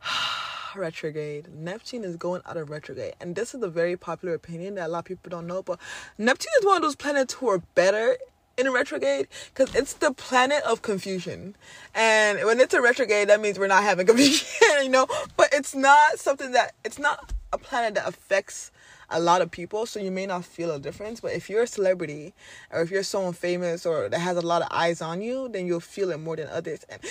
retrograde. 0.76 1.48
Neptune 1.54 2.04
is 2.04 2.18
going 2.18 2.42
out 2.46 2.58
of 2.58 2.70
retrograde. 2.72 3.14
And 3.22 3.36
this 3.36 3.54
is 3.54 3.62
a 3.62 3.70
very 3.70 3.96
popular 3.96 4.34
opinion 4.34 4.76
that 4.76 4.88
a 4.88 4.90
lot 4.90 5.00
of 5.00 5.06
people 5.06 5.30
don't 5.30 5.46
know. 5.46 5.62
But 5.62 5.80
Neptune 6.18 6.52
is 6.60 6.66
one 6.66 6.78
of 6.78 6.82
those 6.82 6.96
planets 6.96 7.36
who 7.36 7.50
are 7.50 7.60
better 7.76 8.18
in 8.58 8.72
retrograde 8.72 9.28
because 9.54 9.74
it's 9.76 9.94
the 9.94 10.12
planet 10.12 10.64
of 10.64 10.82
confusion. 10.82 11.56
And 11.94 12.44
when 12.44 12.60
it's 12.60 12.74
a 12.74 12.82
retrograde, 12.82 13.30
that 13.30 13.40
means 13.40 13.60
we're 13.60 13.68
not 13.68 13.84
having 13.84 14.08
confusion, 14.12 14.48
you 14.82 14.90
know? 14.90 15.08
But 15.38 15.50
it's 15.54 15.76
not 15.76 16.18
something 16.18 16.52
that, 16.54 16.74
it's 16.84 16.98
not 16.98 17.32
a 17.54 17.60
planet 17.60 17.94
that 17.94 18.08
affects 18.08 18.72
a 19.12 19.20
lot 19.20 19.42
of 19.42 19.52
people, 19.52 19.86
so 19.86 20.00
you 20.00 20.12
may 20.12 20.26
not 20.26 20.46
feel 20.46 20.72
a 20.72 20.80
difference. 20.80 21.20
But 21.20 21.34
if 21.34 21.50
you're 21.50 21.64
a 21.64 21.68
celebrity 21.68 22.34
or 22.72 22.82
if 22.82 22.90
you're 22.90 23.04
someone 23.04 23.34
famous 23.34 23.86
or 23.86 24.10
that 24.10 24.20
has 24.20 24.38
a 24.38 24.42
lot 24.42 24.62
of 24.62 24.70
eyes 24.72 25.02
on 25.02 25.22
you, 25.22 25.50
then 25.50 25.68
you'll 25.68 25.80
feel 25.80 26.12
it 26.12 26.20
more 26.20 26.36
than 26.36 26.48
others. 26.48 26.80
And 26.90 27.02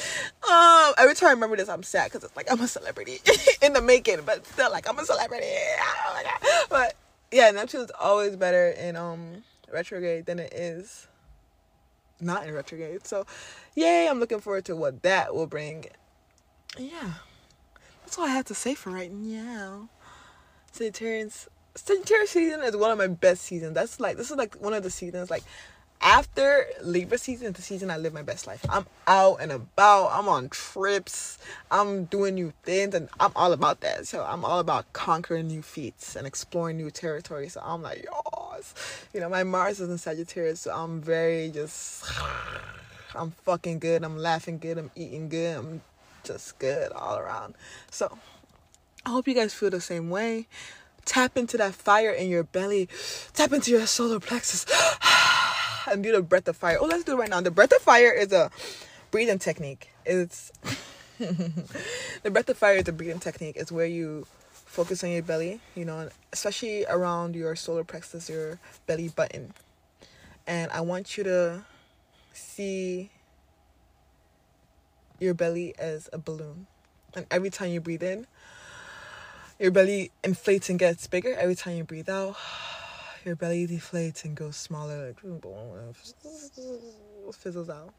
um, 0.51 0.95
every 0.99 1.15
time 1.15 1.29
I 1.29 1.33
remember 1.33 1.57
this, 1.57 1.69
I'm 1.69 1.83
sad 1.83 2.11
because 2.11 2.25
it's 2.25 2.37
like 2.37 2.51
I'm 2.51 2.61
a 2.61 2.69
celebrity 2.69 3.21
in 3.63 3.73
the 3.73 3.83
making, 3.83 4.23
but 4.25 4.47
still 4.47 4.71
like 4.71 4.89
I'm 4.89 4.99
a 4.99 5.05
celebrity. 5.05 5.47
Oh 6.13 6.67
but 6.69 6.95
yeah, 7.31 7.51
Neptune's 7.51 7.91
always 8.01 8.37
better 8.37 8.71
in 8.71 8.97
um 8.97 9.43
retrograde 9.73 10.27
than 10.27 10.39
it 10.39 10.53
is 10.53 11.07
not 12.21 12.47
in 12.47 12.55
retrograde. 12.55 13.07
So, 13.07 13.27
yay! 13.75 14.09
I'm 14.09 14.21
looking 14.21 14.41
forward 14.41 14.65
to 14.67 14.77
what 14.77 15.03
that 15.03 15.35
will 15.35 15.47
bring. 15.47 15.87
Yeah, 16.79 17.15
that's 18.03 18.19
all 18.19 18.25
I 18.25 18.31
have 18.31 18.45
to 18.47 18.55
say 18.55 18.75
for 18.75 18.91
right 18.91 19.13
now. 19.13 19.89
Sagittarius 20.73 21.49
Sagittarius 21.75 22.31
season 22.31 22.63
is 22.63 22.77
one 22.77 22.91
of 22.91 22.99
my 22.99 23.07
best 23.07 23.43
seasons. 23.43 23.75
That's 23.75 24.01
like 24.01 24.17
this 24.17 24.31
is 24.31 24.37
like 24.37 24.55
one 24.57 24.75
of 24.75 24.83
the 24.83 24.91
seasons 24.91 25.31
like 25.31 25.45
after 26.03 26.67
Libra 26.83 27.19
season 27.19 27.53
the 27.53 27.63
season 27.63 27.91
I 27.91 27.97
live 27.99 28.13
my 28.13 28.23
best 28.23 28.47
life. 28.47 28.65
I'm 28.69 28.87
out 29.07 29.37
and 29.41 29.53
about. 29.53 30.11
I'm 30.13 30.29
on 30.29 30.49
trips. 30.49 31.39
I'm 31.71 32.05
doing 32.05 32.35
new 32.35 32.53
things 32.63 32.95
and 32.95 33.09
I'm 33.19 33.33
all 33.37 33.53
about 33.53 33.81
that. 33.81 34.07
So 34.07 34.25
I'm 34.25 34.45
all 34.45 34.59
about 34.59 34.93
conquering 34.93 35.49
new 35.49 35.63
feats 35.63 36.17
and 36.17 36.27
exploring 36.27 36.77
new 36.77 36.91
territory. 36.91 37.49
So 37.49 37.61
I'm 37.63 37.83
like, 37.83 38.05
yes. 38.05 39.07
You 39.13 39.21
know, 39.21 39.29
my 39.29 39.45
Mars 39.45 39.81
is 39.81 39.91
in 39.91 39.99
Sagittarius, 39.99 40.61
so 40.61 40.75
I'm 40.75 41.01
very 41.01 41.51
just 41.51 42.05
I'm 43.15 43.33
fucking 43.45 43.79
good. 43.79 44.05
I'm 44.05 44.17
laughing 44.17 44.59
good. 44.59 44.79
I'm 44.79 44.91
eating 44.95 45.29
good. 45.29 45.57
I'm 45.59 45.83
just 46.25 46.59
good 46.59 46.93
all 46.93 47.19
around. 47.19 47.55
So 47.91 48.19
I 49.05 49.11
hope 49.11 49.29
you 49.29 49.35
guys 49.35 49.53
feel 49.53 49.71
the 49.71 49.81
same 49.81 50.11
way. 50.11 50.47
Tap 51.05 51.37
into 51.37 51.57
that 51.57 51.75
fire 51.75 52.11
in 52.11 52.29
your 52.29 52.45
belly. 52.45 52.89
Tap 53.33 53.53
into 53.53 53.71
your 53.71 53.87
solar 53.87 54.21
plexus. 54.21 54.67
and 55.91 56.03
do 56.03 56.13
the 56.13 56.23
breath 56.23 56.49
of 56.49 56.57
fire. 56.57 56.79
Oh, 56.81 56.87
let's 56.87 57.05
do 57.05 57.13
it 57.13 57.17
right 57.17 57.31
now. 57.31 57.41
The 57.41 57.51
breath 57.51 57.73
of 57.73 57.83
fire 57.83 58.13
is 58.13 58.33
a 58.33 58.51
breathing 59.11 59.39
technique. 59.39 59.91
It's 60.05 60.53
the 61.19 62.31
breath 62.31 62.49
of 62.49 62.57
fire 62.57 62.77
is 62.77 62.89
a 62.89 62.93
breathing 62.93 63.21
technique. 63.21 63.57
It's 63.57 63.73
where 63.73 63.87
you 63.87 64.27
focus 64.53 65.03
on 65.03 65.11
your 65.11 65.23
belly, 65.23 65.61
you 65.75 65.85
know, 65.85 66.09
especially 66.33 66.87
around 66.87 67.35
your 67.35 67.57
solar 67.57 67.85
plexus, 67.85 68.31
your 68.31 68.59
belly 68.87 69.09
button. 69.09 69.53
And 70.47 70.71
I 70.71 70.81
want 70.81 71.19
you 71.19 71.25
to 71.25 71.65
see 72.33 73.11
your 75.19 75.35
belly 75.35 75.75
as 75.79 76.09
a 76.13 76.19
balloon. 76.19 76.67
And 77.15 77.27
every 77.31 77.51
time 77.51 77.71
you 77.71 77.81
breathe 77.81 78.03
in, 78.03 78.27
your 79.61 79.71
belly 79.71 80.11
inflates 80.25 80.71
and 80.71 80.79
gets 80.79 81.07
bigger. 81.07 81.35
Every 81.35 81.55
time 81.55 81.77
you 81.77 81.85
breathe 81.85 82.09
out, 82.09 82.35
your 83.25 83.37
belly 83.37 83.67
deflates 83.67 84.25
and 84.25 84.35
goes 84.35 84.57
smaller, 84.57 85.09
like 85.09 85.21
fizzles 87.35 87.69
out. 87.69 87.93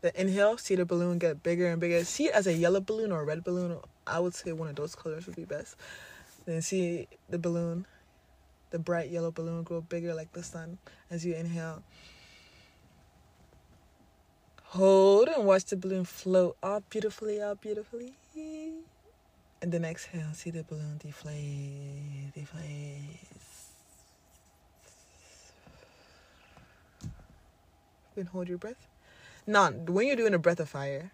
The 0.00 0.18
inhale, 0.20 0.56
see 0.56 0.74
the 0.74 0.86
balloon 0.86 1.18
get 1.18 1.42
bigger 1.42 1.68
and 1.68 1.80
bigger. 1.80 2.02
See 2.04 2.24
it 2.24 2.34
as 2.34 2.46
a 2.46 2.54
yellow 2.54 2.80
balloon 2.80 3.12
or 3.12 3.20
a 3.20 3.24
red 3.24 3.44
balloon. 3.44 3.78
I 4.06 4.18
would 4.18 4.34
say 4.34 4.52
one 4.52 4.68
of 4.68 4.74
those 4.74 4.96
colors 4.96 5.26
would 5.26 5.36
be 5.36 5.44
best. 5.44 5.76
Then 6.46 6.62
see 6.62 7.06
the 7.28 7.38
balloon, 7.38 7.86
the 8.70 8.78
bright 8.78 9.10
yellow 9.10 9.30
balloon 9.30 9.62
grow 9.62 9.82
bigger 9.82 10.14
like 10.14 10.32
the 10.32 10.42
sun 10.42 10.78
as 11.10 11.24
you 11.24 11.34
inhale. 11.34 11.82
Hold 14.62 15.28
and 15.28 15.44
watch 15.44 15.66
the 15.66 15.76
balloon 15.76 16.06
float 16.06 16.56
up 16.62 16.88
beautifully, 16.88 17.40
up 17.42 17.60
beautifully. 17.60 18.14
And 19.62 19.70
then 19.70 19.84
exhale, 19.84 20.32
see 20.32 20.50
the 20.50 20.64
balloon 20.64 20.98
deflate, 20.98 22.34
deflate. 22.34 23.20
And 28.16 28.28
hold 28.28 28.48
your 28.48 28.58
breath. 28.58 28.88
Now, 29.46 29.70
when 29.70 30.08
you're 30.08 30.16
doing 30.16 30.34
a 30.34 30.38
breath 30.38 30.58
of 30.58 30.68
fire, 30.68 31.12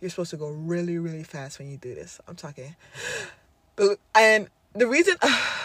you're 0.00 0.08
supposed 0.08 0.30
to 0.30 0.38
go 0.38 0.48
really, 0.48 0.98
really 0.98 1.24
fast 1.24 1.58
when 1.58 1.70
you 1.70 1.76
do 1.76 1.94
this. 1.94 2.20
I'm 2.26 2.36
talking. 2.36 2.74
And 4.14 4.48
the 4.72 4.86
reason. 4.86 5.16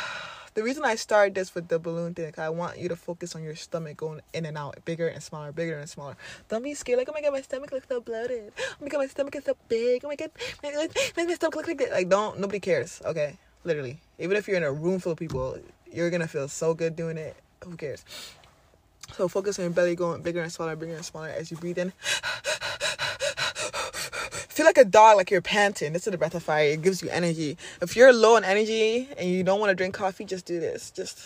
the 0.59 0.65
reason 0.65 0.83
I 0.83 0.95
started 0.95 1.35
this 1.35 1.55
with 1.55 1.69
the 1.69 1.79
balloon 1.79 2.13
thing, 2.13 2.33
I 2.37 2.49
want 2.49 2.77
you 2.77 2.89
to 2.89 2.97
focus 2.97 3.33
on 3.33 3.43
your 3.43 3.55
stomach 3.55 3.95
going 3.95 4.19
in 4.33 4.45
and 4.45 4.57
out, 4.57 4.83
bigger 4.83 5.07
and 5.07 5.23
smaller, 5.23 5.53
bigger 5.53 5.79
and 5.79 5.89
smaller. 5.89 6.17
Don't 6.49 6.61
be 6.61 6.73
scared, 6.73 6.99
like, 6.99 7.07
oh 7.07 7.13
my 7.13 7.21
god, 7.21 7.31
my 7.31 7.41
stomach 7.41 7.71
looks 7.71 7.87
so 7.87 8.01
bloated. 8.01 8.51
Oh 8.57 8.75
my 8.81 8.89
god, 8.89 8.97
my 8.97 9.07
stomach 9.07 9.33
is 9.37 9.45
so 9.45 9.55
big. 9.69 10.03
Oh 10.03 10.09
my 10.09 10.17
god, 10.17 10.31
my, 10.61 10.71
my, 10.71 10.89
my 11.15 11.33
stomach 11.33 11.55
looks 11.55 11.69
like 11.69 11.77
that. 11.77 11.91
Like, 11.91 12.09
don't, 12.09 12.41
nobody 12.41 12.59
cares, 12.59 13.01
okay? 13.05 13.37
Literally. 13.63 14.01
Even 14.17 14.35
if 14.35 14.49
you're 14.49 14.57
in 14.57 14.63
a 14.63 14.71
room 14.73 14.99
full 14.99 15.13
of 15.13 15.17
people, 15.17 15.57
you're 15.89 16.09
gonna 16.09 16.27
feel 16.27 16.49
so 16.49 16.73
good 16.73 16.97
doing 16.97 17.17
it. 17.17 17.37
Who 17.63 17.77
cares? 17.77 18.03
So 19.13 19.29
focus 19.29 19.59
on 19.59 19.63
your 19.63 19.71
belly 19.71 19.95
going 19.95 20.21
bigger 20.23 20.41
and 20.41 20.51
smaller, 20.51 20.75
bigger 20.75 20.95
and 20.95 21.05
smaller 21.05 21.29
as 21.29 21.51
you 21.51 21.55
breathe 21.55 21.77
in. 21.77 21.93
Feel 24.59 24.65
like 24.65 24.77
a 24.77 24.83
dog, 24.83 25.15
like 25.15 25.31
you're 25.31 25.39
panting. 25.39 25.93
This 25.93 26.05
is 26.05 26.11
the 26.11 26.17
breath 26.17 26.35
of 26.35 26.43
fire. 26.43 26.65
It 26.65 26.81
gives 26.81 27.01
you 27.01 27.07
energy. 27.11 27.57
If 27.81 27.95
you're 27.95 28.11
low 28.11 28.35
on 28.35 28.43
energy 28.43 29.07
and 29.17 29.29
you 29.29 29.41
don't 29.41 29.57
want 29.57 29.69
to 29.69 29.73
drink 29.73 29.93
coffee, 29.93 30.25
just 30.25 30.45
do 30.45 30.59
this. 30.59 30.91
Just. 30.91 31.17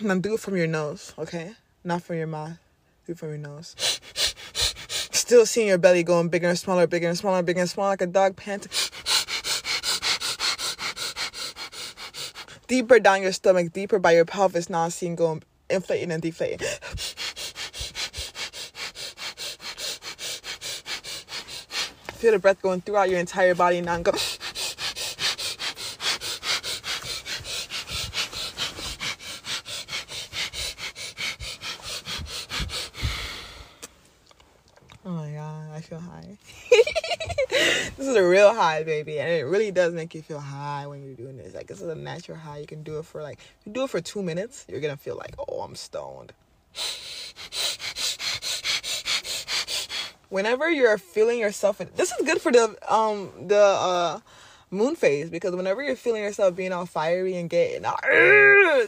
Now 0.00 0.14
do 0.18 0.34
it 0.34 0.40
from 0.40 0.56
your 0.56 0.68
nose, 0.68 1.14
okay? 1.18 1.54
Not 1.82 2.04
from 2.04 2.14
your 2.14 2.28
mouth. 2.28 2.58
Do 3.06 3.12
it 3.12 3.18
from 3.18 3.30
your 3.30 3.38
nose. 3.38 3.74
Still 5.10 5.46
seeing 5.46 5.66
your 5.66 5.78
belly 5.78 6.04
going 6.04 6.28
bigger 6.28 6.48
and 6.48 6.58
smaller, 6.58 6.86
bigger 6.86 7.08
and 7.08 7.18
smaller, 7.18 7.42
bigger 7.42 7.60
and 7.60 7.68
smaller, 7.68 7.90
like 7.90 8.02
a 8.02 8.06
dog 8.06 8.36
panting. 8.36 8.70
Deeper 12.72 12.98
down 12.98 13.20
your 13.20 13.32
stomach, 13.32 13.70
deeper 13.74 13.98
by 13.98 14.12
your 14.12 14.24
pelvis, 14.24 14.70
now 14.70 14.88
seeing 14.88 15.14
going 15.14 15.42
inflating 15.68 16.10
and 16.10 16.22
deflating. 16.22 16.56
Feel 22.16 22.32
the 22.32 22.38
breath 22.38 22.62
going 22.62 22.80
throughout 22.80 23.10
your 23.10 23.18
entire 23.18 23.54
body 23.54 23.82
now 23.82 23.96
and 23.96 24.06
go. 24.06 24.12
Oh 35.04 35.10
my 35.10 35.30
god, 35.32 35.72
I 35.74 35.80
feel 35.82 35.98
high. 35.98 36.38
this 37.98 38.08
is 38.08 38.16
a 38.16 38.26
real 38.26 38.51
high, 38.62 38.84
baby, 38.84 39.18
and 39.18 39.28
it 39.28 39.44
really 39.44 39.72
does 39.72 39.92
make 39.92 40.14
you 40.14 40.22
feel 40.22 40.38
high 40.38 40.86
when 40.86 41.02
you're 41.02 41.14
doing 41.14 41.36
this. 41.36 41.54
Like 41.54 41.66
this 41.66 41.80
is 41.80 41.88
a 41.88 41.94
natural 41.96 42.38
high. 42.38 42.58
You 42.58 42.66
can 42.66 42.82
do 42.84 42.98
it 42.98 43.04
for 43.04 43.20
like 43.22 43.40
you 43.64 43.72
do 43.72 43.84
it 43.84 43.90
for 43.90 44.00
two 44.00 44.22
minutes, 44.22 44.64
you're 44.68 44.80
gonna 44.80 44.96
feel 44.96 45.16
like, 45.16 45.34
oh, 45.38 45.62
I'm 45.62 45.74
stoned. 45.74 46.32
Whenever 50.28 50.70
you're 50.70 50.96
feeling 50.96 51.40
yourself, 51.40 51.80
in, 51.80 51.88
this 51.96 52.12
is 52.12 52.24
good 52.24 52.40
for 52.40 52.52
the 52.52 52.76
um 52.88 53.30
the 53.48 53.58
uh 53.60 54.20
moon 54.70 54.94
phase 54.94 55.28
because 55.28 55.54
whenever 55.54 55.82
you're 55.82 55.96
feeling 55.96 56.22
yourself 56.22 56.54
being 56.54 56.72
all 56.72 56.86
fiery 56.86 57.34
and 57.34 57.50
getting 57.50 57.84
all, 57.84 57.98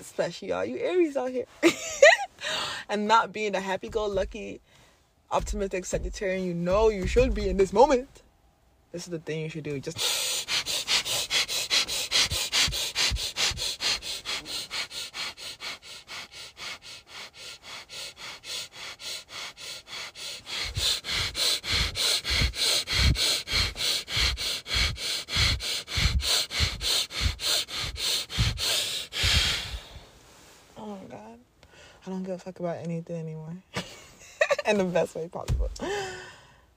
especially 0.00 0.52
all 0.52 0.64
you 0.64 0.78
Aries 0.78 1.16
out 1.16 1.30
here, 1.30 1.46
and 2.88 3.08
not 3.08 3.32
being 3.32 3.52
the 3.52 3.60
happy-go-lucky, 3.60 4.60
optimistic 5.30 5.84
Sagittarian 5.84 6.46
you 6.46 6.54
know 6.54 6.88
you 6.88 7.06
should 7.06 7.34
be 7.34 7.48
in 7.48 7.56
this 7.56 7.72
moment 7.72 8.22
this 8.94 9.06
is 9.06 9.10
the 9.10 9.18
thing 9.18 9.40
you 9.40 9.48
should 9.48 9.64
do. 9.64 9.80
Just 9.80 9.98
Oh 30.76 30.86
my 30.86 30.96
god. 31.10 31.40
I 32.06 32.10
don't 32.10 32.22
give 32.22 32.34
a 32.34 32.38
fuck 32.38 32.60
about 32.60 32.76
anything 32.76 33.16
anymore. 33.16 33.56
in 34.66 34.78
the 34.78 34.84
best 34.84 35.16
way 35.16 35.26
possible. 35.26 35.68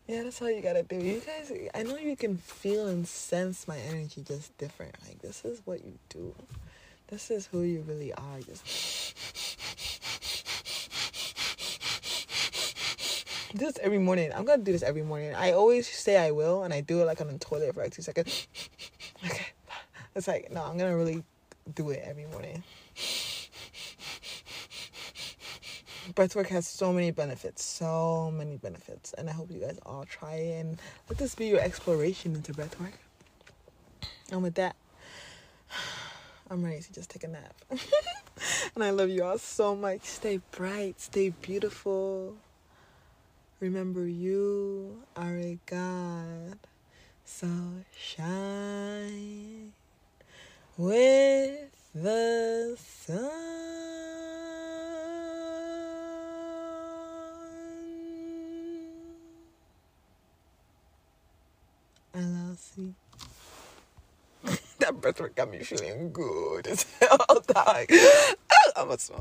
Yeah, 0.07 0.23
that's 0.23 0.41
all 0.41 0.49
you 0.49 0.61
gotta 0.61 0.83
do. 0.83 0.95
You 0.95 1.19
guys, 1.19 1.51
I 1.75 1.83
know 1.83 1.97
you 1.97 2.15
can 2.15 2.37
feel 2.37 2.87
and 2.87 3.05
sense 3.05 3.67
my 3.67 3.77
energy 3.77 4.23
just 4.25 4.57
different. 4.57 4.95
Like, 5.05 5.21
this 5.21 5.43
is 5.43 5.61
what 5.65 5.83
you 5.83 5.99
do. 6.07 6.33
This 7.07 7.29
is 7.29 7.47
who 7.47 7.63
you 7.63 7.81
really 7.85 8.13
are. 8.13 8.39
Just. 8.39 9.13
do 13.53 13.65
this 13.65 13.79
every 13.81 13.97
morning. 13.97 14.31
I'm 14.33 14.45
gonna 14.45 14.63
do 14.63 14.71
this 14.71 14.83
every 14.83 15.03
morning. 15.03 15.35
I 15.35 15.51
always 15.51 15.87
say 15.87 16.15
I 16.17 16.31
will, 16.31 16.63
and 16.63 16.73
I 16.73 16.79
do 16.79 17.01
it 17.01 17.05
like 17.05 17.19
on 17.19 17.27
the 17.27 17.37
toilet 17.37 17.73
for 17.73 17.83
like 17.83 17.91
two 17.91 18.01
seconds. 18.01 18.47
okay, 19.25 19.47
it's 20.15 20.27
like 20.27 20.51
no, 20.51 20.63
I'm 20.63 20.77
gonna 20.77 20.95
really 20.95 21.23
do 21.75 21.89
it 21.89 22.01
every 22.05 22.27
morning. 22.27 22.63
Breathwork 26.13 26.47
has 26.47 26.65
so 26.65 26.93
many 26.93 27.11
benefits, 27.11 27.63
so 27.63 28.31
many 28.33 28.57
benefits, 28.57 29.13
and 29.13 29.29
I 29.29 29.33
hope 29.33 29.51
you 29.51 29.59
guys 29.59 29.77
all 29.85 30.05
try 30.05 30.35
it 30.35 30.61
and 30.61 30.81
let 31.09 31.17
this 31.17 31.35
be 31.35 31.47
your 31.47 31.59
exploration 31.59 32.33
into 32.33 32.53
breathwork. 32.53 32.93
And 34.31 34.41
with 34.41 34.55
that, 34.55 34.75
I'm 36.49 36.63
ready 36.63 36.81
to 36.81 36.93
just 36.93 37.09
take 37.09 37.25
a 37.25 37.27
nap. 37.27 37.53
and 38.75 38.83
I 38.83 38.91
love 38.91 39.09
you 39.09 39.23
all 39.23 39.37
so 39.37 39.75
much. 39.75 40.03
Stay 40.03 40.39
bright, 40.51 41.01
stay 41.01 41.29
beautiful. 41.29 42.35
Remember, 43.59 44.07
you 44.07 45.03
are 45.15 45.35
a 45.35 45.59
God. 45.65 46.57
So 47.25 47.47
shine 47.97 49.73
with 50.77 51.69
the 51.93 52.77
sun. 52.79 53.77
LLC. 62.17 62.93
that 64.79 64.93
breathwork 64.95 65.35
got 65.35 65.51
me 65.51 65.59
feeling 65.59 66.11
good 66.11 66.67
as 66.67 66.83
hell. 66.99 67.19
I'm 68.75 68.91
a 68.91 68.97
smoke. 68.99 69.15